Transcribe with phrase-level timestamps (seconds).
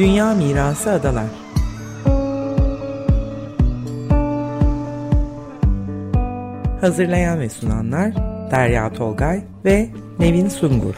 [0.00, 1.26] Dünya Mirası Adalar
[6.80, 8.14] Hazırlayan ve sunanlar
[8.50, 10.94] Derya Tolgay ve Nevin Sungur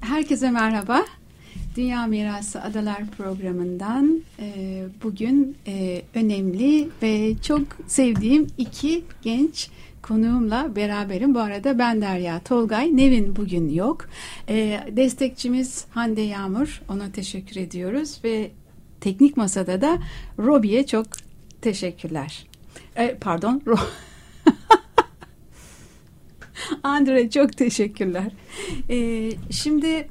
[0.00, 1.19] Herkese merhaba.
[1.80, 9.70] Dünya Mirası Adalar programından e, bugün e, önemli ve çok sevdiğim iki genç
[10.02, 11.34] konuğumla beraberim.
[11.34, 14.08] Bu arada ben Derya Tolgay, Nevin bugün yok.
[14.48, 18.50] E, destekçimiz Hande Yağmur, ona teşekkür ediyoruz ve
[19.00, 19.98] teknik masada da
[20.38, 21.06] Robi'ye çok
[21.62, 22.46] teşekkürler.
[23.20, 23.76] Pardon, Ro
[26.82, 28.32] Andre çok teşekkürler.
[29.50, 30.08] Şimdi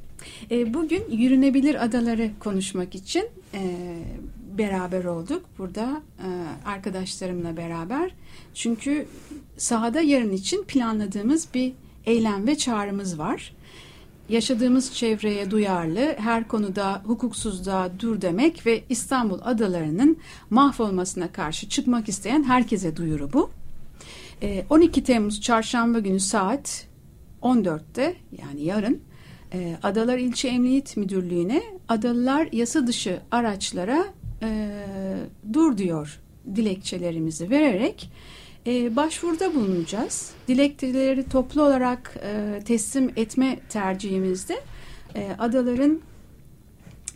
[0.50, 3.96] bugün yürünebilir adaları konuşmak için e,
[4.58, 6.28] beraber olduk burada e,
[6.68, 8.10] arkadaşlarımla beraber.
[8.54, 9.06] Çünkü
[9.56, 11.72] sahada yarın için planladığımız bir
[12.06, 13.52] eylem ve çağrımız var.
[14.28, 20.16] Yaşadığımız çevreye duyarlı, her konuda hukuksuzluğa dur demek ve İstanbul adalarının
[20.50, 23.50] mahvolmasına karşı çıkmak isteyen herkese duyuru bu.
[24.70, 26.86] 12 Temmuz Çarşamba günü saat
[27.42, 29.00] 14'te yani yarın
[29.52, 34.04] e, Adalar İlçe Emniyet Müdürlüğü'ne adalılar yasa dışı araçlara
[34.42, 34.68] e,
[35.52, 36.20] dur diyor
[36.56, 38.10] dilekçelerimizi vererek
[38.66, 40.30] e, başvuruda bulunacağız.
[40.48, 44.60] Dilekçeleri toplu olarak e, teslim etme tercihimizde
[45.14, 46.00] e, adaların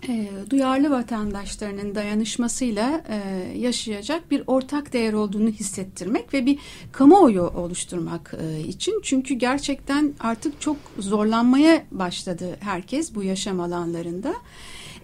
[0.08, 3.19] e, duyarlı vatandaşlarının dayanışmasıyla e,
[3.58, 6.58] yaşayacak bir ortak değer olduğunu hissettirmek ve bir
[6.92, 9.01] kamuoyu oluşturmak e, için.
[9.02, 14.34] Çünkü gerçekten artık çok zorlanmaya başladı herkes bu yaşam alanlarında.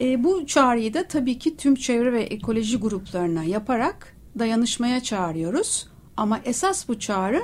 [0.00, 5.88] E, bu çağrıyı da tabii ki tüm çevre ve ekoloji gruplarına yaparak dayanışmaya çağırıyoruz.
[6.16, 7.42] Ama esas bu çağrı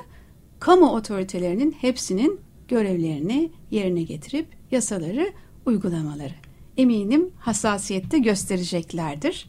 [0.61, 5.33] kamu otoritelerinin hepsinin görevlerini yerine getirip yasaları
[5.67, 6.46] uygulamaları
[6.77, 9.49] eminim hassasiyette göstereceklerdir.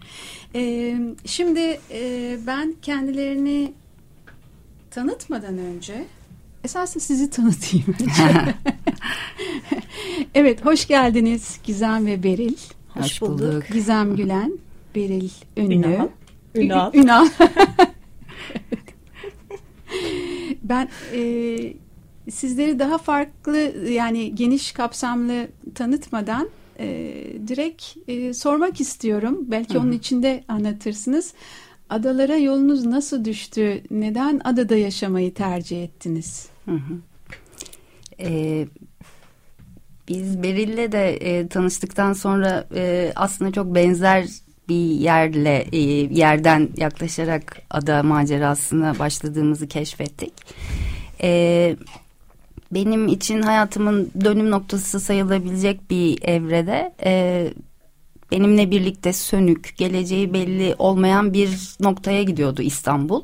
[0.56, 0.96] E,
[1.26, 3.74] şimdi e, ben kendilerini
[4.92, 6.06] tanıtmadan önce
[6.64, 8.56] esasında sizi tanıtayım önce.
[10.36, 12.58] evet hoş geldiniz Gizem ve Beril.
[12.90, 13.64] Hoş bulduk.
[13.74, 14.58] Gizem Gülen,
[14.96, 15.76] Beril Ünlü.
[15.76, 16.08] Ünal.
[16.56, 16.94] Ünal.
[16.94, 17.28] Ünal.
[20.64, 21.74] ben e,
[22.32, 23.58] sizleri daha farklı
[23.90, 26.50] yani geniş kapsamlı tanıtmadan
[26.80, 26.88] e,
[27.48, 29.38] direkt e, sormak istiyorum.
[29.42, 29.84] Belki Hı-hı.
[29.84, 31.34] onun içinde anlatırsınız.
[31.90, 33.84] Adalara yolunuz nasıl düştü?
[33.92, 36.50] Neden adada yaşamayı tercih ettiniz?
[36.66, 36.94] Hı hı.
[38.20, 38.68] Ee,
[40.08, 44.26] biz Beril'le de e, tanıştıktan sonra e, aslında çok benzer
[44.70, 45.78] bir yerle e,
[46.14, 50.34] yerden yaklaşarak ada macerasına başladığımızı keşfettik.
[51.22, 51.76] E,
[52.72, 57.48] benim için hayatımın dönüm noktası sayılabilecek bir evrede e,
[58.32, 63.24] benimle birlikte sönük, geleceği belli olmayan bir noktaya gidiyordu İstanbul.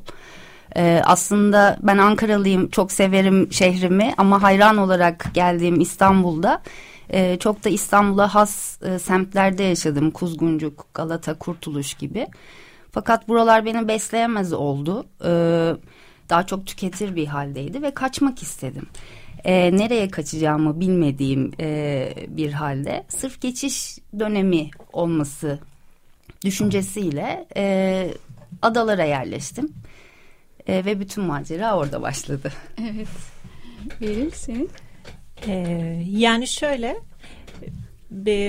[0.76, 6.62] Ee, aslında ben Ankaralıyım, çok severim şehrimi ama hayran olarak geldiğim İstanbul'da
[7.10, 10.12] e, çok da İstanbul'a has e, semtlerde yaşadım.
[10.12, 12.28] Kuzguncuk, Galata, Kurtuluş gibi.
[12.92, 15.06] Fakat buralar beni besleyemez oldu.
[15.25, 15.74] Ee,
[16.30, 18.88] daha çok tüketir bir haldeydi ve kaçmak istedim
[19.46, 25.59] e, nereye kaçacağımı bilmediğim e, bir halde sırf geçiş dönemi olması
[26.46, 28.08] düşüncesiyle e,
[28.62, 29.74] adalara yerleştim.
[30.68, 32.54] E, ve bütün macera orada başladı.
[32.81, 33.08] Evet.
[34.02, 34.70] Beril senin?
[35.48, 36.96] Ee, yani şöyle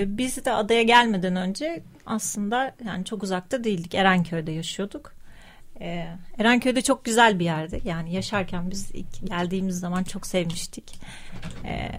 [0.07, 3.95] biz de adaya gelmeden önce aslında yani çok uzakta değildik.
[3.95, 5.13] Erenköy'de yaşıyorduk.
[5.81, 6.07] Ee,
[6.39, 7.81] Erenköy'de çok güzel bir yerdi.
[7.85, 11.01] Yani yaşarken biz ilk geldiğimiz zaman çok sevmiştik.
[11.65, 11.91] Ee,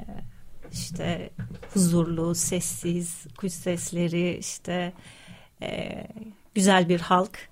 [0.74, 1.30] işte
[1.74, 4.94] huzurlu, sessiz, kuş sesleri, işte
[5.62, 6.04] e,
[6.56, 7.50] güzel bir halk,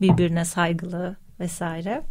[0.00, 2.02] birbirine saygılı vesaire.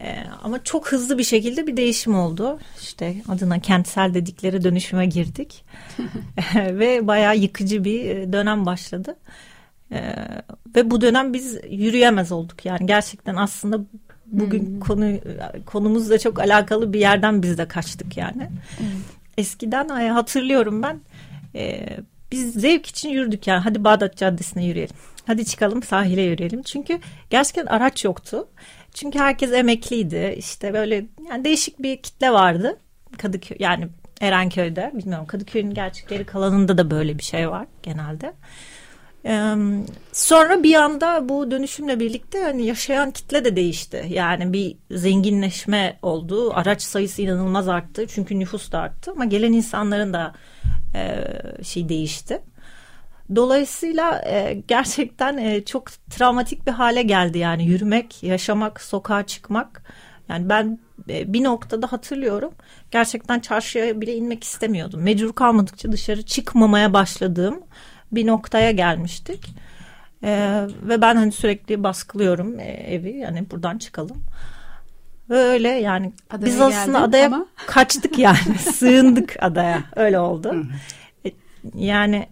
[0.00, 2.58] Ee, ama çok hızlı bir şekilde bir değişim oldu.
[2.80, 5.64] İşte adına kentsel dedikleri dönüşüme girdik.
[6.54, 9.16] Ve bayağı yıkıcı bir dönem başladı.
[9.92, 10.14] Ee,
[10.76, 13.80] ve bu dönem biz yürüyemez olduk yani gerçekten aslında
[14.26, 14.80] bugün hmm.
[14.80, 15.18] konu
[15.66, 18.50] konumuzla çok alakalı bir yerden biz de kaçtık yani.
[18.78, 18.86] Hmm.
[19.38, 21.00] Eskiden hatırlıyorum ben
[21.54, 21.88] e,
[22.32, 24.96] biz zevk için yürüdük yani hadi Bağdat Caddesi'ne yürüyelim.
[25.26, 26.62] Hadi çıkalım sahile yürüyelim.
[26.62, 26.98] Çünkü
[27.30, 28.48] gerçekten araç yoktu.
[28.94, 30.34] Çünkü herkes emekliydi.
[30.38, 32.78] İşte böyle yani değişik bir kitle vardı.
[33.18, 33.88] Kadıköy yani
[34.20, 38.32] Erenköy'de bilmiyorum Kadıköy'ün gerçekleri kalanında da böyle bir şey var genelde.
[40.12, 44.06] Sonra bir anda bu dönüşümle birlikte hani yaşayan kitle de değişti.
[44.08, 46.52] Yani bir zenginleşme oldu.
[46.54, 48.06] Araç sayısı inanılmaz arttı.
[48.06, 50.34] Çünkü nüfus da arttı ama gelen insanların da
[50.94, 51.24] e,
[51.64, 52.42] şey değişti.
[53.36, 59.82] Dolayısıyla e, gerçekten e, çok travmatik bir hale geldi yani yürümek, yaşamak, sokağa çıkmak.
[60.28, 60.78] Yani ben
[61.08, 62.52] bir noktada hatırlıyorum
[62.90, 65.02] gerçekten çarşıya bile inmek istemiyordum.
[65.02, 67.60] Mecbur kalmadıkça dışarı çıkmamaya başladığım
[68.12, 69.54] bir noktaya gelmiştik.
[70.24, 74.16] E, ve ben hani sürekli baskılıyorum e, evi yani buradan çıkalım.
[75.28, 77.46] Öyle yani adaya biz aslında adaya ama...
[77.66, 80.66] kaçtık yani sığındık adaya öyle oldu.
[81.26, 81.30] E,
[81.74, 82.26] yani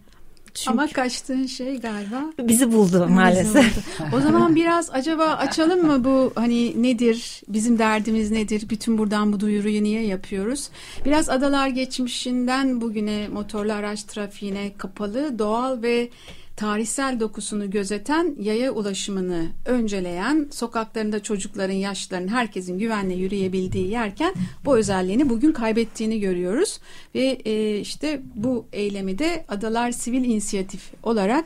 [0.57, 3.55] çünkü Ama kaçtığın şey galiba bizi buldu maalesef.
[3.55, 4.15] Bizi buldu.
[4.17, 9.39] O zaman biraz acaba açalım mı bu hani nedir, bizim derdimiz nedir, bütün buradan bu
[9.39, 10.69] duyuruyu niye yapıyoruz?
[11.05, 16.09] Biraz adalar geçmişinden bugüne motorlu araç trafiğine kapalı, doğal ve
[16.57, 24.33] tarihsel dokusunu gözeten, yaya ulaşımını önceleyen, sokaklarında çocukların, yaşlıların, herkesin güvenle yürüyebildiği yerken
[24.65, 26.79] bu özelliğini bugün kaybettiğini görüyoruz.
[27.15, 31.45] Ve e, işte bu eylemi de Adalar Sivil İnisiyatif olarak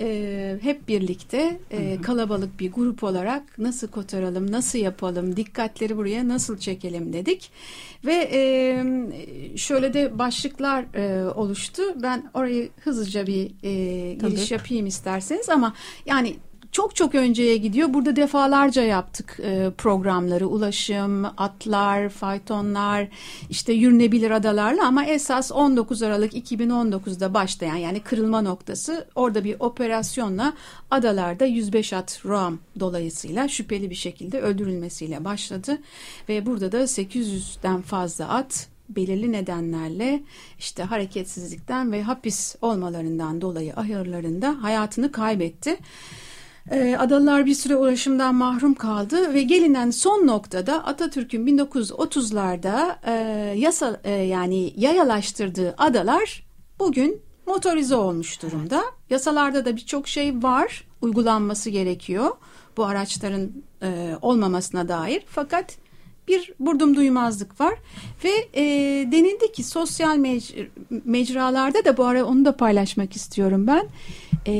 [0.00, 6.58] e, hep birlikte e, kalabalık bir grup olarak nasıl kotaralım, nasıl yapalım, dikkatleri buraya nasıl
[6.58, 7.50] çekelim dedik.
[8.04, 8.84] Ve e,
[9.58, 11.82] şöyle de başlıklar e, oluştu.
[12.02, 15.74] Ben orayı hızlıca bir e, giriş yapayım isterseniz ama
[16.06, 16.36] yani
[16.72, 17.94] çok çok önceye gidiyor.
[17.94, 20.46] Burada defalarca yaptık e, programları.
[20.46, 23.08] Ulaşım, atlar, faytonlar,
[23.50, 30.52] işte yürünebilir adalarla ama esas 19 Aralık 2019'da başlayan yani kırılma noktası orada bir operasyonla
[30.90, 35.78] adalarda 105 at Ram dolayısıyla şüpheli bir şekilde öldürülmesiyle başladı.
[36.28, 40.22] Ve burada da 800'den fazla at belirli nedenlerle
[40.58, 45.76] işte hareketsizlikten ve hapis olmalarından dolayı ahırlarında hayatını kaybetti.
[46.70, 53.12] E, adalılar bir süre ulaşımdan mahrum kaldı ve gelinen son noktada Atatürk'ün 1930'larda e,
[53.58, 56.46] yasa e, yani yayalaştırdığı adalar
[56.78, 58.84] bugün motorize olmuş durumda.
[59.10, 62.30] Yasalarda da birçok şey var, uygulanması gerekiyor
[62.78, 63.50] bu araçların
[63.82, 65.22] e, olmamasına dair.
[65.26, 65.76] Fakat
[66.28, 67.74] bir burdum duymazlık var
[68.24, 68.64] ve e,
[69.12, 70.68] denildi ki sosyal mec
[71.04, 73.88] mecralarda da bu ara onu da paylaşmak istiyorum ben.
[74.46, 74.54] E,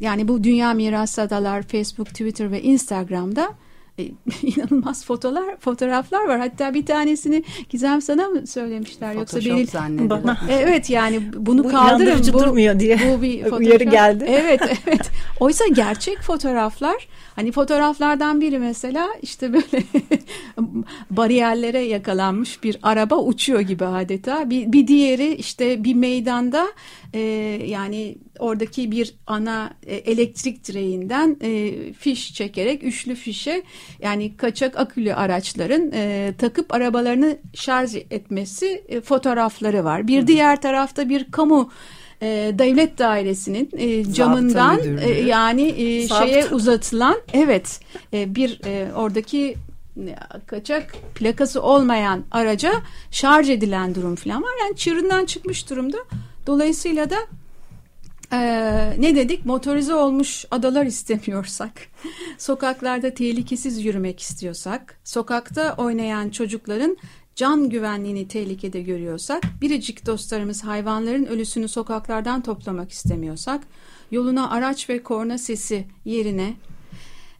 [0.00, 3.54] yani bu Dünya Mirası Adalar, Facebook, Twitter ve Instagram'da
[3.98, 4.02] e,
[4.42, 6.38] inanılmaz fotolar, fotoğraflar var.
[6.38, 11.68] Hatta bir tanesini Gizem sana mı söylemişler Photoshop yoksa Beril bana Evet yani bunu bu
[11.68, 12.18] kaldırın.
[12.32, 12.98] Bu durmuyor diye.
[12.98, 13.60] Bu bir fotoğraf.
[13.60, 14.24] Uyarı geldi.
[14.28, 15.10] Evet evet.
[15.40, 19.82] Oysa gerçek fotoğraflar hani fotoğraflardan biri mesela işte böyle
[21.10, 24.50] bariyerlere yakalanmış bir araba uçuyor gibi adeta.
[24.50, 26.66] Bir, bir diğeri işte bir meydanda
[27.14, 27.20] e,
[27.66, 33.62] yani oradaki bir ana e, elektrik direğinden e, fiş çekerek üçlü fişe
[34.02, 40.08] yani kaçak akülü araçların e, takıp arabalarını şarj etmesi e, fotoğrafları var.
[40.08, 41.70] Bir diğer tarafta bir kamu
[42.22, 47.80] e, devlet dairesinin e, camından e, yani e, şeye uzatılan evet
[48.12, 49.56] e, bir e, oradaki
[50.46, 52.72] kaçak plakası olmayan araca
[53.10, 54.52] şarj edilen durum falan var.
[54.60, 55.98] Yani çığırından çıkmış durumda.
[56.46, 57.16] Dolayısıyla da
[58.32, 59.46] ee, ne dedik?
[59.46, 61.72] Motorize olmuş adalar istemiyorsak,
[62.38, 66.96] sokaklarda tehlikesiz yürümek istiyorsak, sokakta oynayan çocukların
[67.36, 73.66] can güvenliğini tehlikede görüyorsak, biricik dostlarımız hayvanların ölüsünü sokaklardan toplamak istemiyorsak,
[74.10, 76.54] yoluna araç ve korna sesi yerine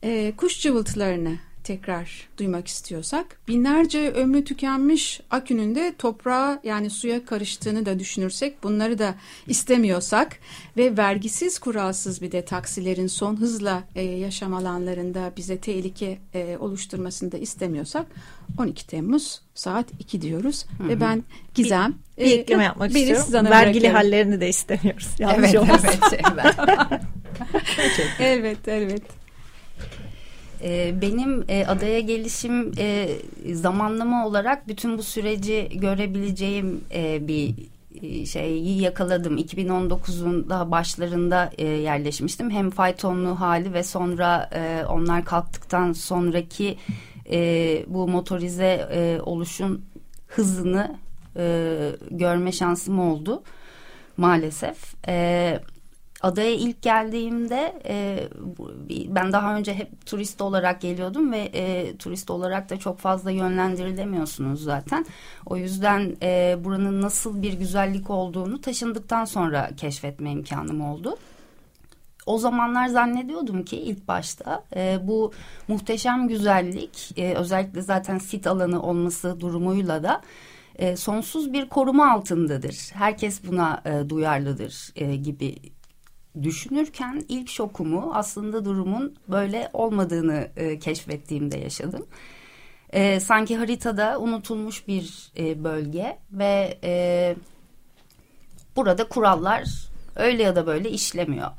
[0.03, 7.87] e, kuş cıvıltılarını tekrar duymak istiyorsak binlerce ömrü tükenmiş akünün de toprağa yani suya karıştığını
[7.87, 9.14] da düşünürsek bunları da
[9.46, 10.38] istemiyorsak
[10.76, 17.32] ve vergisiz kuralsız bir de taksilerin son hızla e, yaşam alanlarında bize tehlike e, oluşturmasını
[17.32, 18.06] da istemiyorsak
[18.58, 20.88] 12 Temmuz saat 2 diyoruz Hı-hı.
[20.88, 23.32] ve ben Gizem bir, bir e, ekleme yapmak istiyorum.
[23.32, 23.96] Vergili bırakıyorum.
[23.96, 25.08] hallerini de istemiyoruz.
[25.18, 27.00] Yanlış evet, evet, evet.
[28.18, 29.25] evet, evet.
[30.63, 33.09] Ee, benim e, adaya gelişim e,
[33.53, 37.55] zamanlama olarak bütün bu süreci görebileceğim e, bir
[38.27, 39.39] şeyi yakaladım.
[39.39, 42.51] 2019'un daha başlarında yerleşmiştim.
[42.51, 44.51] Hem faytonlu hali ve sonra
[44.91, 46.79] onlar kalktıktan sonraki
[47.87, 48.89] bu motorize
[49.23, 49.85] oluşun
[50.29, 50.97] hızını
[52.11, 53.43] görme şansım oldu
[54.17, 54.95] maalesef.
[55.09, 55.75] Evet
[56.23, 58.28] adaya ilk geldiğimde e,
[59.08, 64.62] ben daha önce hep turist olarak geliyordum ve e, turist olarak da çok fazla yönlendirilemiyorsunuz
[64.62, 65.06] zaten.
[65.46, 71.16] O yüzden e, buranın nasıl bir güzellik olduğunu taşındıktan sonra keşfetme imkanım oldu.
[72.26, 75.32] o zamanlar zannediyordum ki ilk başta e, bu
[75.68, 80.23] muhteşem güzellik e, özellikle zaten sit alanı olması durumuyla da
[80.78, 82.90] e, sonsuz bir koruma altındadır.
[82.94, 85.56] Herkes buna e, duyarlıdır e, gibi
[86.43, 92.07] düşünürken ilk şokumu aslında durumun böyle olmadığını e, keşfettiğimde yaşadım.
[92.93, 97.37] E, sanki haritada unutulmuş bir e, bölge ve e,
[98.76, 99.64] burada kurallar
[100.16, 101.50] öyle ya da böyle işlemiyor.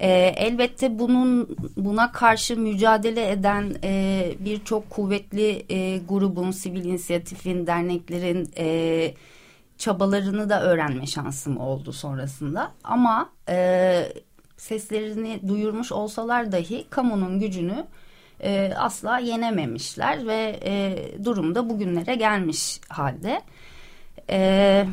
[0.00, 8.50] E, elbette bunun buna karşı mücadele eden e, birçok kuvvetli e, grubun, sivil inisiyatifin, derneklerin
[8.58, 9.14] e,
[9.78, 12.72] çabalarını da öğrenme şansım oldu sonrasında.
[12.84, 14.12] Ama e,
[14.56, 17.86] seslerini duyurmuş olsalar dahi kamunun gücünü
[18.42, 23.40] e, asla yenememişler ve e, durum da bugünlere gelmiş halde.
[24.30, 24.86] E,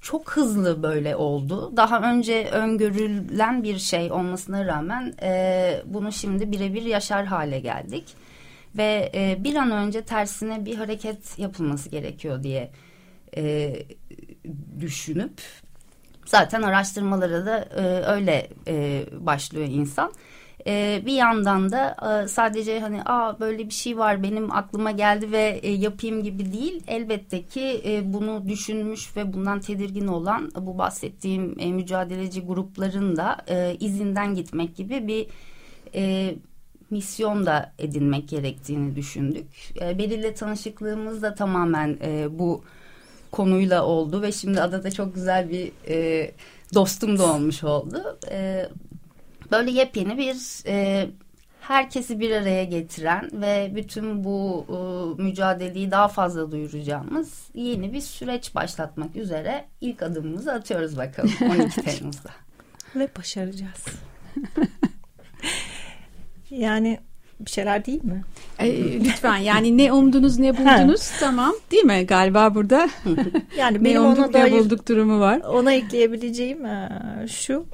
[0.00, 1.72] çok hızlı böyle oldu.
[1.76, 8.04] Daha önce öngörülen bir şey olmasına rağmen e, bunu şimdi birebir yaşar hale geldik.
[8.76, 12.70] Ve e, bir an önce tersine bir hareket yapılması gerekiyor diye
[13.36, 13.74] e,
[14.80, 15.40] düşünüp
[16.26, 17.82] zaten araştırmalara da e,
[18.14, 20.12] öyle e, başlıyor insan.
[20.66, 25.32] E, bir yandan da e, sadece hani aa böyle bir şey var benim aklıma geldi
[25.32, 26.82] ve e, yapayım gibi değil.
[26.86, 33.36] Elbette ki e, bunu düşünmüş ve bundan tedirgin olan bu bahsettiğim e, mücadeleci grupların da
[33.48, 35.26] e, izinden gitmek gibi bir
[35.94, 36.34] e,
[36.90, 39.46] misyon da edinmek gerektiğini düşündük.
[39.80, 42.64] E, Beril'le tanışıklığımız da tamamen e, bu
[43.30, 46.30] konuyla oldu ve şimdi adada çok güzel bir e,
[46.74, 48.18] dostum da olmuş oldu.
[48.30, 48.68] E,
[49.52, 51.06] böyle yepyeni bir e,
[51.60, 58.54] herkesi bir araya getiren ve bütün bu e, mücadeleyi daha fazla duyuracağımız yeni bir süreç
[58.54, 62.30] başlatmak üzere ilk adımımızı atıyoruz bakalım 12 Temmuz'da.
[62.96, 63.84] Ve başaracağız.
[66.50, 67.00] yani
[67.40, 68.24] bir şeyler değil mi?
[68.58, 72.88] E, lütfen yani ne umdunuz ne buldunuz tamam değil mi galiba burada?
[73.58, 75.40] Yani ne benim umduk ona ne bulduk durumu var.
[75.40, 76.88] ona ekleyebileceğim e,
[77.28, 77.66] şu.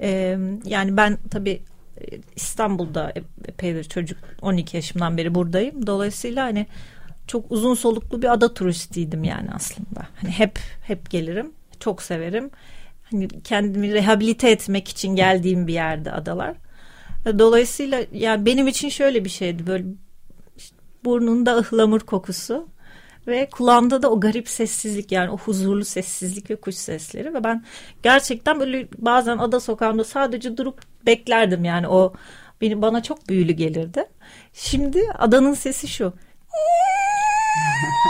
[0.00, 1.62] E, yani ben tabii
[2.00, 2.04] e,
[2.36, 3.12] İstanbul'da
[3.48, 5.86] epeydir çocuk 12 yaşımdan beri buradayım.
[5.86, 6.66] Dolayısıyla hani
[7.26, 10.08] çok uzun soluklu bir ada turistiydim yani aslında.
[10.20, 11.52] Hani hep hep gelirim.
[11.80, 12.50] Çok severim.
[13.10, 16.54] Hani kendimi rehabilite etmek için geldiğim bir yerde adalar.
[17.26, 19.84] Dolayısıyla yani benim için şöyle bir şeydi böyle
[20.56, 22.68] işte burnunda ıhlamur kokusu
[23.26, 27.64] ve kulağımda da o garip sessizlik yani o huzurlu sessizlik ve kuş sesleri ve ben
[28.02, 32.12] gerçekten böyle bazen ada sokağında sadece durup beklerdim yani o
[32.60, 34.04] benim bana çok büyülü gelirdi.
[34.52, 36.12] Şimdi adanın sesi şu.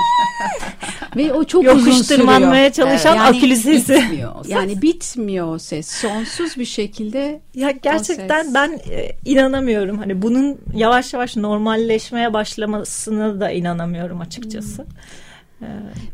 [1.16, 2.20] Ve o çok Yokuş uzun sürüyor.
[2.20, 3.94] tırmanmaya çalışan Yani akülü sesi.
[3.94, 4.34] Bitmiyor.
[4.48, 5.88] Yani bitmiyor o ses.
[5.88, 8.54] Sonsuz bir şekilde Ya gerçekten ses.
[8.54, 9.98] ben e, inanamıyorum.
[9.98, 14.86] Hani bunun yavaş yavaş normalleşmeye başlamasına da inanamıyorum açıkçası.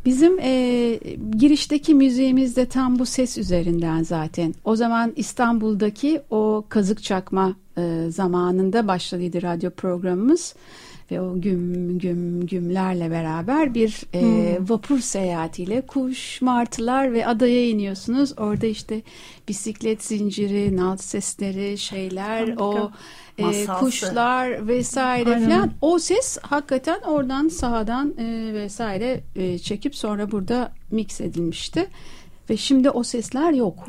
[0.04, 0.98] Bizim e,
[1.38, 4.54] girişteki müziğimiz de tam bu ses üzerinden zaten.
[4.64, 10.54] O zaman İstanbul'daki o kazık çakma e, zamanında başladıydı radyo programımız.
[11.10, 18.32] Ve o güm güm gümlerle beraber bir e, vapur seyahatiyle kuş, martılar ve adaya iniyorsunuz.
[18.38, 19.02] Orada işte
[19.48, 22.64] bisiklet zinciri, nalt sesleri, şeyler, Harika.
[22.64, 22.92] o
[23.38, 23.84] e, Masalsı.
[23.84, 25.50] kuşlar vesaire Aynen.
[25.50, 25.72] falan.
[25.80, 31.86] O ses hakikaten oradan sahadan e, vesaire e, çekip sonra burada mix edilmişti.
[32.50, 33.86] Ve şimdi o sesler yok.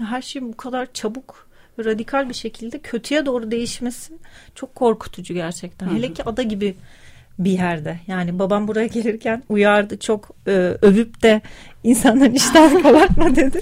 [0.00, 4.12] Ya her şeyin bu kadar çabuk radikal bir şekilde kötüye doğru değişmesi
[4.54, 5.88] çok korkutucu gerçekten.
[5.88, 6.74] Hele ki ada gibi
[7.38, 8.00] bir yerde.
[8.06, 10.50] Yani babam buraya gelirken uyardı çok e,
[10.82, 11.40] övüp de
[11.84, 13.60] insanların iştahını kabartma dedi.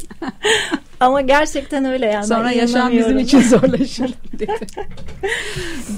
[1.01, 2.27] Ama gerçekten öyle yani.
[2.27, 4.67] Sonra yaşam bizim için zorlaşır dedi.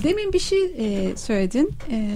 [0.04, 1.70] Demin bir şey e, söyledin.
[1.90, 2.10] E,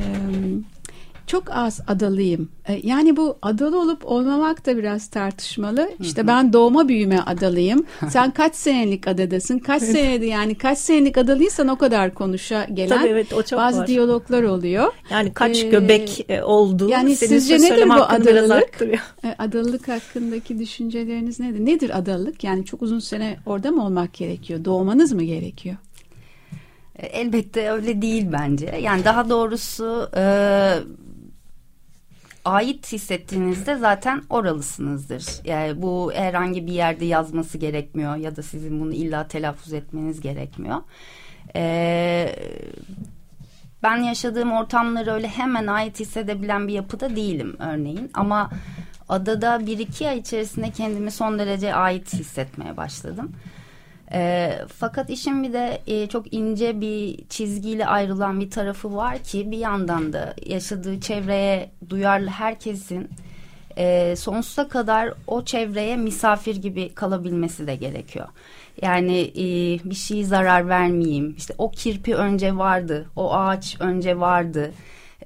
[1.28, 2.48] çok az adalıyım.
[2.68, 5.90] E, yani bu adalı olup olmamak da biraz tartışmalı.
[6.00, 7.86] İşte ben doğma büyüme adalıyım.
[8.10, 9.58] Sen kaç senelik adadasın?
[9.58, 13.80] Kaç senedir yani kaç senelik adalıysan o kadar konuşa gelen Tabii evet o çok bazı
[13.80, 13.86] var.
[13.86, 14.92] diyaloglar oluyor.
[15.10, 16.88] Yani kaç Ee, göbek e, oldu.
[16.88, 18.68] yani senin sizce nedir bu adalılık?
[19.24, 21.66] E, Adalılık hakkındaki düşünceleriniz nedir?
[21.66, 22.44] Nedir adalılık?
[22.44, 24.64] Yani çok uzun sene orada mı olmak gerekiyor?
[24.64, 25.76] Doğmanız mı gerekiyor?
[26.98, 28.78] Elbette öyle değil bence.
[28.82, 30.22] Yani daha doğrusu e,
[32.48, 35.24] ait hissettiğinizde zaten oralısınızdır.
[35.44, 40.76] Yani bu herhangi bir yerde yazması gerekmiyor ya da sizin bunu illa telaffuz etmeniz gerekmiyor.
[41.56, 42.36] E,
[43.82, 48.10] ben yaşadığım ortamları öyle hemen ait hissedebilen bir yapıda değilim örneğin.
[48.14, 48.50] Ama
[49.08, 53.32] adada bir iki ay içerisinde kendimi son derece ait hissetmeye başladım.
[54.12, 59.50] E, fakat işin bir de e, çok ince bir çizgiyle ayrılan bir tarafı var ki
[59.50, 63.10] bir yandan da yaşadığı çevreye duyarlı herkesin
[63.78, 68.28] e, sonsuza kadar o çevreye misafir gibi kalabilmesi de gerekiyor.
[68.82, 69.44] Yani e,
[69.90, 71.34] bir şey zarar vermeyeyim.
[71.38, 74.72] İşte o kirpi önce vardı, o ağaç önce vardı.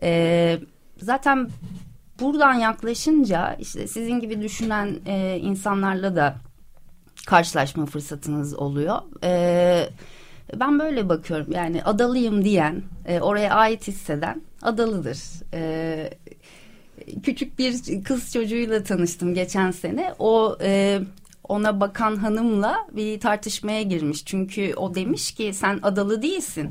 [0.02, 0.58] E,
[1.02, 1.48] zaten
[2.20, 6.36] buradan yaklaşınca işte sizin gibi düşünen e, insanlarla da
[7.26, 8.98] karşılaşma fırsatınız oluyor.
[9.24, 9.88] E,
[10.60, 11.52] ben böyle bakıyorum.
[11.52, 15.18] Yani adalıyım diyen, e, oraya ait hisseden adalıdır.
[15.54, 16.10] E,
[17.22, 20.14] küçük bir kız çocuğuyla tanıştım geçen sene.
[20.18, 21.00] O e,
[21.48, 24.24] ona bakan hanımla bir tartışmaya girmiş.
[24.24, 26.70] Çünkü o demiş ki sen adalı değilsin.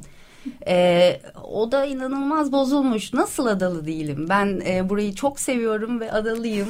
[0.68, 3.14] Ee, o da inanılmaz bozulmuş.
[3.14, 4.26] Nasıl adalı değilim?
[4.30, 6.68] Ben e, burayı çok seviyorum ve adalıyım.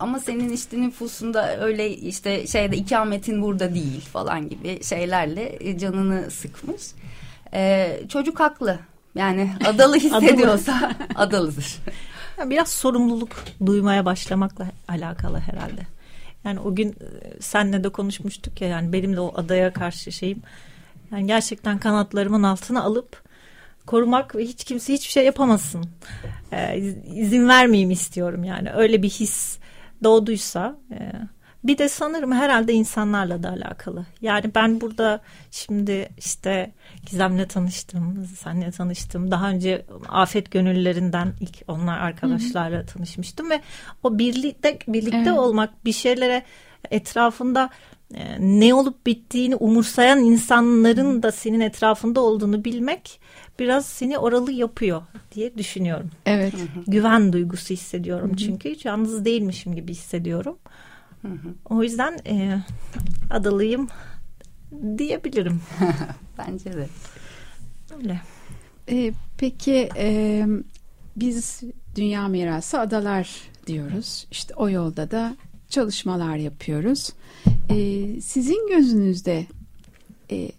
[0.00, 6.30] Ama senin işte nüfusunda öyle işte şeyde ikametin burada değil falan gibi şeylerle e, canını
[6.30, 6.82] sıkmış.
[7.54, 8.78] Ee, çocuk haklı.
[9.14, 11.78] Yani adalı hissediyorsa adalıdır.
[12.44, 13.30] Biraz sorumluluk
[13.66, 15.86] duymaya başlamakla alakalı herhalde.
[16.44, 20.42] Yani o gün e, senle de konuşmuştuk ya yani benim de o adaya karşı şeyim.
[21.12, 23.22] Yani gerçekten kanatlarımın altına alıp
[23.86, 25.84] korumak ve hiç kimse hiçbir şey yapamasın.
[26.52, 26.78] Ee,
[27.14, 28.72] izin vermeyeyim istiyorum yani.
[28.72, 29.58] Öyle bir his
[30.04, 31.12] doğduysa e,
[31.64, 34.06] bir de sanırım herhalde insanlarla da alakalı.
[34.20, 36.72] Yani ben burada şimdi işte
[37.06, 39.30] Gizem'le tanıştım, senle tanıştım.
[39.30, 42.86] Daha önce Afet Gönüllerinden ilk onlar arkadaşlarla Hı-hı.
[42.86, 43.60] tanışmıştım ve
[44.02, 45.38] o birlikte birlikte evet.
[45.38, 46.42] olmak bir şeylere
[46.90, 47.70] etrafında
[48.38, 53.20] ne olup bittiğini umursayan insanların da senin etrafında olduğunu bilmek
[53.58, 55.02] biraz seni oralı yapıyor
[55.34, 56.10] diye düşünüyorum.
[56.26, 56.54] Evet.
[56.86, 58.36] Güven duygusu hissediyorum Hı-hı.
[58.36, 60.58] çünkü hiç yalnız değilmişim gibi hissediyorum.
[61.22, 61.54] Hı hı.
[61.70, 62.58] O yüzden e,
[63.30, 63.88] adalıyım
[64.98, 65.60] diyebilirim.
[66.38, 66.88] Bence de.
[67.98, 68.20] Öyle.
[68.88, 70.46] E, peki e,
[71.16, 71.62] biz
[71.96, 73.30] Dünya Mirası Adalar
[73.66, 74.26] diyoruz.
[74.30, 75.36] İşte o yolda da
[75.70, 77.10] çalışmalar yapıyoruz.
[77.70, 79.46] E, sizin gözünüzde
[80.30, 80.50] e,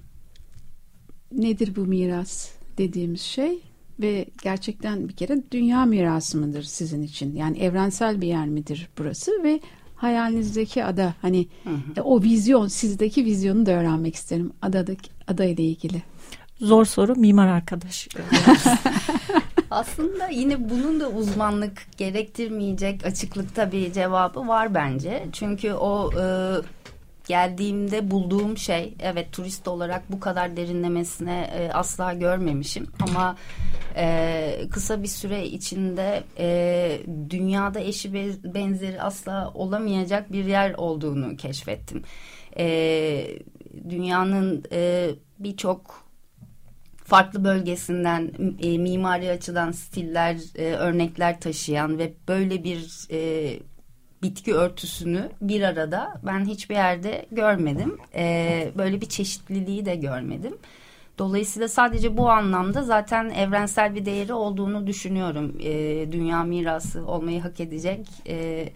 [1.31, 3.59] nedir bu miras dediğimiz şey?
[3.99, 7.35] Ve gerçekten bir kere dünya mirası mıdır sizin için?
[7.35, 9.59] Yani evrensel bir yer midir burası ve
[9.95, 11.79] hayalinizdeki ada hani hı hı.
[11.97, 16.03] E, o vizyon sizdeki vizyonu da öğrenmek isterim adadaki ada ile ilgili.
[16.61, 18.07] Zor soru mimar arkadaş.
[19.71, 25.25] Aslında yine bunun da uzmanlık gerektirmeyecek açıklıkta bir cevabı var bence.
[25.31, 26.25] Çünkü o e,
[27.27, 33.35] geldiğimde bulduğum şey evet turist olarak bu kadar derinlemesine e, asla görmemişim ama
[33.95, 42.03] e, kısa bir süre içinde e, dünyada eşi benzeri asla olamayacak bir yer olduğunu keşfettim.
[42.57, 43.37] E,
[43.89, 46.10] dünyanın e, birçok
[47.11, 53.59] farklı bölgesinden e, mimari açıdan stiller, e, örnekler taşıyan ve böyle bir e,
[54.23, 57.97] bitki örtüsünü bir arada ben hiçbir yerde görmedim.
[58.15, 60.57] E, böyle bir çeşitliliği de görmedim.
[61.17, 65.55] Dolayısıyla sadece bu anlamda zaten evrensel bir değeri olduğunu düşünüyorum.
[65.59, 65.71] E,
[66.11, 68.69] dünya mirası olmayı hak edecek e,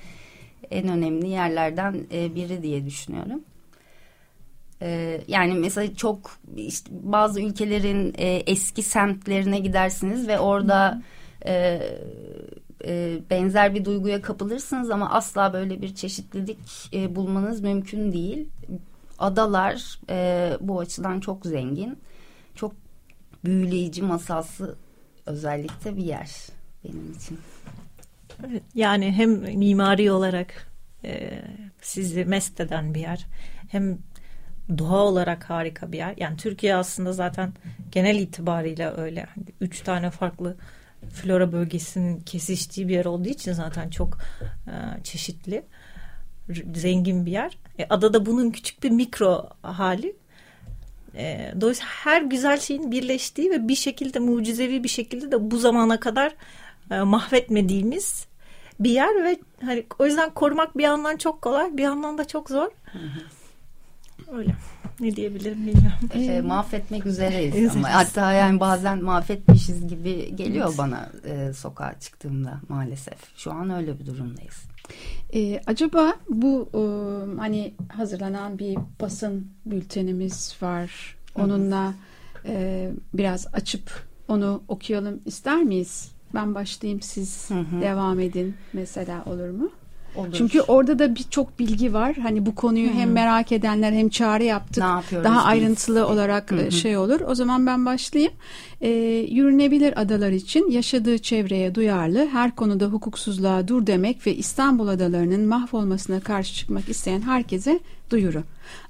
[0.72, 3.44] en önemli yerlerden e, biri diye düşünüyorum.
[4.86, 11.02] E, yani mesela çok işte bazı ülkelerin e, eski semtlerine gidersiniz ve orada
[11.46, 11.82] e,
[12.86, 18.50] e, benzer bir duyguya kapılırsınız ama asla böyle bir çeşitlilik e, bulmanız mümkün değil.
[19.20, 21.98] Adalar e, bu açıdan çok zengin,
[22.56, 22.74] çok
[23.46, 24.76] büyüleyici, masalsı
[25.26, 26.32] özellikle bir yer
[26.84, 27.40] benim için.
[28.76, 30.72] Yani hem mimari olarak
[31.04, 31.42] e,
[31.82, 33.26] sizi mest eden bir yer,
[33.70, 33.98] hem
[34.78, 36.14] doğa olarak harika bir yer.
[36.18, 37.54] Yani Türkiye aslında zaten
[37.92, 39.26] genel itibariyle öyle.
[39.36, 40.56] Hani üç tane farklı
[41.14, 44.18] flora bölgesinin kesiştiği bir yer olduğu için zaten çok
[44.68, 45.66] e, çeşitli,
[46.74, 47.58] zengin bir yer.
[47.80, 50.16] E, adada bunun küçük bir mikro hali.
[51.16, 56.00] E, dolayısıyla her güzel şeyin birleştiği ve bir şekilde mucizevi bir şekilde de bu zamana
[56.00, 56.36] kadar
[56.92, 58.28] e, mahvetmediğimiz
[58.80, 62.50] bir yer ve hani o yüzden korumak bir yandan çok kolay bir yandan da çok
[62.50, 62.70] zor.
[62.92, 63.20] Hı hı.
[64.32, 64.56] Öyle
[65.00, 66.10] ne diyebilirim bilmiyorum.
[66.14, 70.78] E, mahvetmek üzereyiz ama hatta yani bazen mahvetmişiz gibi geliyor evet.
[70.78, 73.38] bana e, sokağa çıktığımda maalesef.
[73.38, 74.64] Şu an öyle bir durumdayız.
[75.34, 76.82] E, acaba bu e,
[77.40, 81.16] hani hazırlanan bir basın bültenimiz var.
[81.36, 81.94] Onunla
[82.46, 86.12] e, biraz açıp onu okuyalım ister miyiz?
[86.34, 87.82] Ben başlayayım siz hı hı.
[87.82, 89.72] devam edin mesela olur mu?
[90.18, 90.34] Olur.
[90.34, 92.16] Çünkü orada da birçok bilgi var.
[92.16, 94.78] Hani bu konuyu hem merak edenler hem çağrı yaptık.
[94.84, 95.46] Ne yapıyoruz Daha biz?
[95.46, 97.20] ayrıntılı olarak e, şey olur.
[97.28, 98.34] O zaman ben başlayayım.
[98.82, 98.90] Ee,
[99.30, 106.20] yürünebilir adalar için yaşadığı çevreye duyarlı, her konuda hukuksuzluğa dur demek ve İstanbul adalarının mahvolmasına
[106.20, 108.44] karşı çıkmak isteyen herkese duyuru.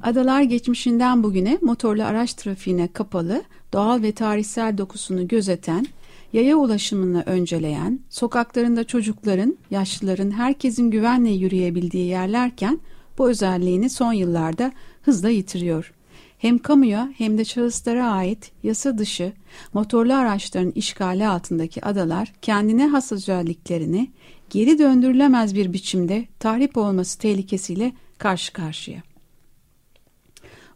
[0.03, 5.87] Adalar geçmişinden bugüne motorlu araç trafiğine kapalı, doğal ve tarihsel dokusunu gözeten,
[6.33, 12.79] yaya ulaşımını önceleyen, sokaklarında çocukların, yaşlıların, herkesin güvenle yürüyebildiği yerlerken
[13.17, 15.93] bu özelliğini son yıllarda hızla yitiriyor.
[16.37, 19.33] Hem kamuya hem de şahıslara ait yasa dışı
[19.73, 24.11] motorlu araçların işgali altındaki adalar kendine has özelliklerini
[24.49, 29.03] geri döndürülemez bir biçimde tahrip olması tehlikesiyle karşı karşıya.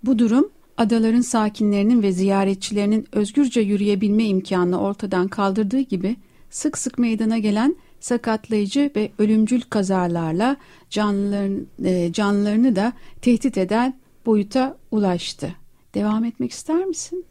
[0.03, 6.15] Bu durum adaların sakinlerinin ve ziyaretçilerinin özgürce yürüyebilme imkanını ortadan kaldırdığı gibi
[6.49, 10.57] sık sık meydana gelen sakatlayıcı ve ölümcül kazalarla
[10.89, 15.55] canlıların, e, canlılarını da tehdit eden boyuta ulaştı.
[15.93, 17.25] Devam etmek ister misin?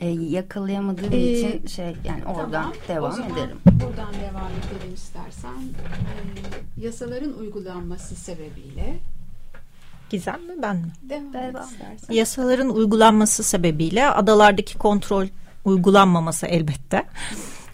[0.00, 3.58] E, yakalayamadığım Ee, için şey yani oradan Tamam, devam ederim.
[3.66, 5.50] Buradan devam edelim istersen.
[6.78, 8.98] Ee, yasaların uygulanması sebebiyle
[10.10, 10.92] Gizem mi ben mi?
[11.02, 11.68] devam, Devam.
[12.10, 15.26] Yasaların uygulanması sebebiyle adalardaki kontrol
[15.64, 17.04] uygulanmaması elbette.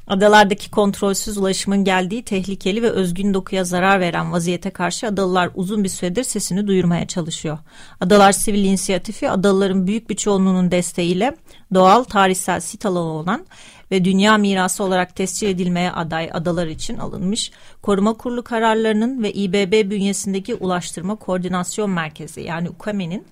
[0.06, 5.88] Adalardaki kontrolsüz ulaşımın geldiği tehlikeli ve özgün dokuya zarar veren vaziyete karşı adalılar uzun bir
[5.88, 7.58] süredir sesini duyurmaya çalışıyor.
[8.00, 11.36] Adalar Sivil İnisiyatifi adalıların büyük bir çoğunluğunun desteğiyle
[11.74, 13.46] doğal tarihsel sit alanı olan
[13.90, 17.50] ve dünya mirası olarak tescil edilmeye aday adalar için alınmış
[17.82, 23.26] koruma kurulu kararlarının ve İBB bünyesindeki Ulaştırma Koordinasyon Merkezi yani UKAME'nin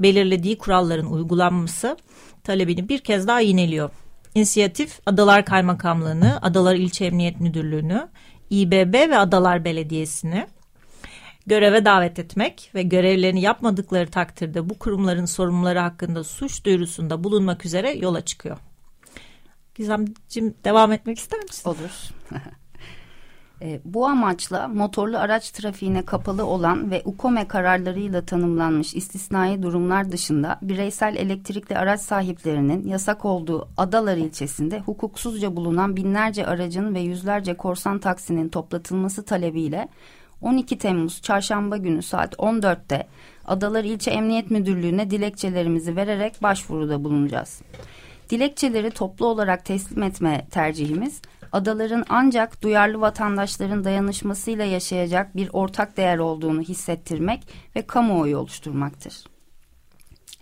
[0.00, 1.96] belirlediği kuralların uygulanması
[2.44, 3.90] talebini bir kez daha yineliyor.
[4.36, 8.08] İnisiyatif Adalar Kaymakamlığı'nı, Adalar İlçe Emniyet Müdürlüğü'nü,
[8.50, 10.46] İBB ve Adalar Belediyesi'ni
[11.46, 17.90] göreve davet etmek ve görevlerini yapmadıkları takdirde bu kurumların sorumluları hakkında suç duyurusunda bulunmak üzere
[17.92, 18.58] yola çıkıyor.
[19.74, 21.70] Gizemciğim devam etmek ister misin?
[21.70, 22.10] Olur.
[23.62, 30.58] E, bu amaçla motorlu araç trafiğine kapalı olan ve UKOME kararlarıyla tanımlanmış istisnai durumlar dışında
[30.62, 37.98] bireysel elektrikli araç sahiplerinin yasak olduğu Adalar ilçesinde hukuksuzca bulunan binlerce aracın ve yüzlerce korsan
[37.98, 39.88] taksinin toplatılması talebiyle
[40.42, 43.06] 12 Temmuz çarşamba günü saat 14'te
[43.46, 47.62] Adalar İlçe Emniyet Müdürlüğü'ne dilekçelerimizi vererek başvuruda bulunacağız.
[48.30, 51.20] Dilekçeleri toplu olarak teslim etme tercihimiz
[51.56, 59.24] adaların ancak duyarlı vatandaşların dayanışmasıyla yaşayacak bir ortak değer olduğunu hissettirmek ve kamuoyu oluşturmaktır.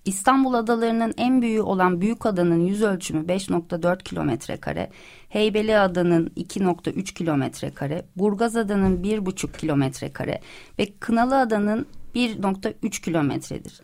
[0.04, 4.90] İstanbul adalarının en büyüğü olan Büyükada'nın yüz ölçümü 5.4 kilometre kare,
[5.28, 10.40] Heybeliada'nın 2.3 kilometre kare, Burgazada'nın 1.5 kilometre kare
[10.78, 13.80] ve Kınalıada'nın 1.3 kilometredir.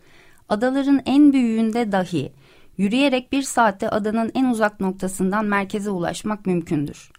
[0.49, 2.31] Adaların en büyüğünde dahi
[2.77, 7.11] Yürüyerek bir saatte adanın en uzak noktasından merkeze ulaşmak mümkündür.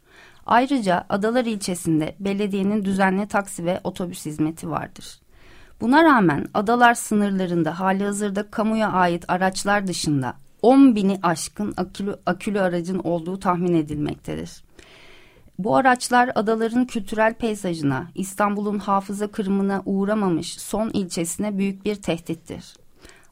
[0.47, 5.21] Ayrıca Adalar ilçesinde belediyenin düzenli taksi ve otobüs hizmeti vardır.
[5.81, 12.61] Buna rağmen adalar sınırlarında hali hazırda kamuya ait araçlar dışında 10 bini aşkın akülü, akülü
[12.61, 14.65] aracın olduğu tahmin edilmektedir.
[15.59, 22.75] Bu araçlar adaların kültürel peyzajına, İstanbul'un hafıza kırımına uğramamış son ilçesine büyük bir tehdittir.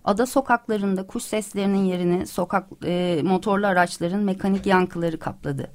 [0.05, 5.71] Ada sokaklarında kuş seslerinin yerini sokak e, motorlu araçların mekanik yankıları kapladı.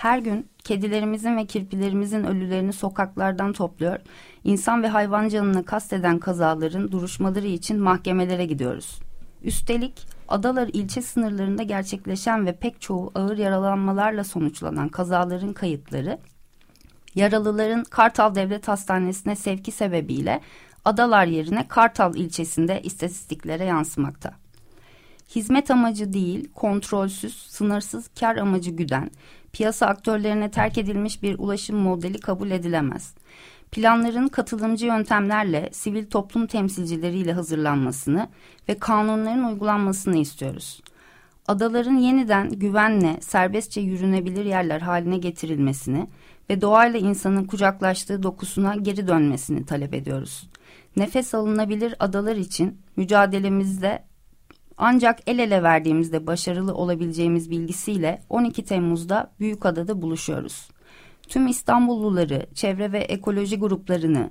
[0.00, 3.98] Her gün kedilerimizin ve kirpilerimizin ölülerini sokaklardan topluyor.
[4.44, 9.00] İnsan ve hayvan canını kasteden kazaların duruşmaları için mahkemelere gidiyoruz.
[9.42, 16.18] Üstelik Adalar ilçe sınırlarında gerçekleşen ve pek çoğu ağır yaralanmalarla sonuçlanan kazaların kayıtları
[17.14, 20.40] yaralıların Kartal Devlet Hastanesi'ne sevki sebebiyle
[20.84, 24.32] Adalar yerine Kartal ilçesinde istatistiklere yansımakta.
[25.34, 29.10] Hizmet amacı değil, kontrolsüz, sınırsız kar amacı güden,
[29.52, 33.14] piyasa aktörlerine terk edilmiş bir ulaşım modeli kabul edilemez.
[33.70, 38.28] Planların katılımcı yöntemlerle sivil toplum temsilcileriyle hazırlanmasını
[38.68, 40.82] ve kanunların uygulanmasını istiyoruz.
[41.48, 46.06] Adaların yeniden güvenle, serbestçe yürünebilir yerler haline getirilmesini
[46.50, 50.48] ve doğayla insanın kucaklaştığı dokusuna geri dönmesini talep ediyoruz
[50.96, 54.02] nefes alınabilir adalar için mücadelemizde
[54.80, 60.68] ancak el ele verdiğimizde başarılı olabileceğimiz bilgisiyle 12 Temmuz'da Büyükada'da buluşuyoruz.
[61.28, 64.30] Tüm İstanbulluları, çevre ve ekoloji gruplarını,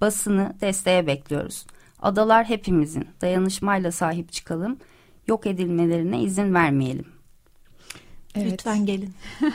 [0.00, 1.66] basını desteğe bekliyoruz.
[2.02, 3.08] Adalar hepimizin.
[3.20, 4.78] Dayanışmayla sahip çıkalım.
[5.26, 7.15] Yok edilmelerine izin vermeyelim.
[8.36, 8.52] Evet.
[8.52, 9.10] Lütfen gelin.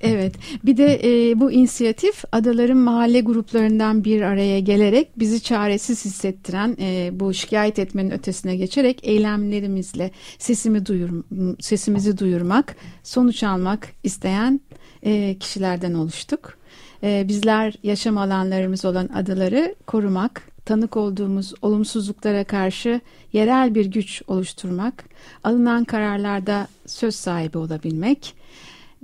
[0.00, 0.34] Evet.
[0.64, 7.10] Bir de e, bu inisiyatif adaların mahalle gruplarından bir araya gelerek bizi çaresiz hissettiren e,
[7.12, 11.24] bu şikayet etmenin ötesine geçerek eylemlerimizle sesimi duyur,
[11.60, 14.60] sesimizi duyurmak, sonuç almak isteyen
[15.02, 16.58] e, kişilerden oluştuk.
[17.02, 23.00] E, bizler yaşam alanlarımız olan adaları korumak, tanık olduğumuz olumsuzluklara karşı
[23.32, 25.04] yerel bir güç oluşturmak,
[25.44, 28.34] alınan kararlarda söz sahibi olabilmek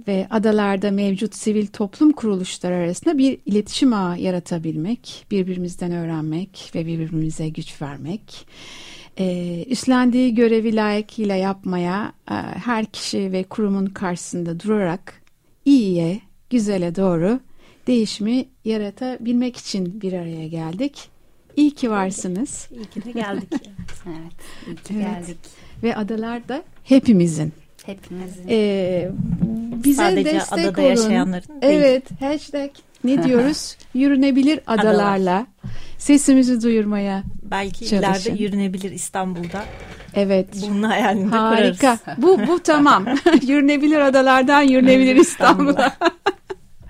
[0.08, 7.48] ve adalarda mevcut sivil toplum kuruluşları arasında bir iletişim ağı yaratabilmek, birbirimizden öğrenmek ve birbirimize
[7.48, 8.46] güç vermek.
[9.18, 15.22] Ee, üstlendiği görevi layıkıyla yapmaya e, her kişi ve kurumun karşısında durarak
[15.64, 17.40] iyiye, güzele doğru
[17.86, 21.17] değişimi yaratabilmek için bir araya geldik.
[21.58, 22.68] İyi ki varsınız.
[22.72, 23.48] İyi ki de geldik.
[24.06, 24.32] Evet,
[24.66, 25.06] iyi ki Evet.
[25.06, 25.38] geldik.
[25.82, 27.52] Ve adalar da hepimizin.
[27.86, 28.44] Hepimizin.
[28.48, 29.08] Ee,
[29.84, 30.88] bize Sadece destek adada olun.
[30.88, 31.72] yaşayanların değil.
[31.74, 32.70] Evet, hashtag
[33.04, 33.76] ne diyoruz?
[33.94, 35.46] Yürünebilir adalarla
[35.98, 37.22] sesimizi duyurmaya.
[37.42, 37.98] Belki Çalışın.
[38.30, 39.64] ileride yürünebilir İstanbul'da.
[40.14, 40.48] Evet.
[40.68, 41.98] Bunun hayalini Harika.
[42.04, 42.22] kurarız.
[42.22, 43.04] Bu bu tamam.
[43.46, 45.96] yürünebilir adalardan yürünebilir İstanbul'a.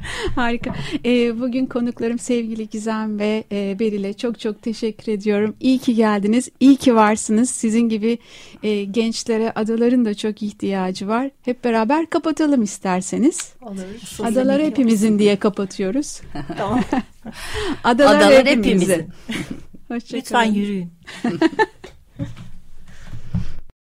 [0.35, 0.75] Harika.
[1.05, 5.57] Ee, bugün konuklarım sevgili Gizem ve e, Beril'e çok çok teşekkür ediyorum.
[5.61, 6.49] İyi ki geldiniz.
[6.61, 7.51] İyi ki varsınız.
[7.51, 8.19] Sizin gibi
[8.63, 11.31] e, gençlere adaların da çok ihtiyacı var.
[11.45, 13.53] Hep beraber kapatalım isterseniz.
[13.63, 14.25] Olur.
[14.25, 16.21] Adalar hepimizin diye kapatıyoruz.
[16.59, 16.81] Tamam.
[17.85, 18.71] Adalar, Adalar hepimizin.
[18.71, 19.09] hepimizin.
[19.89, 20.21] Hoşçakalın.
[20.21, 20.93] Lütfen yürüyün.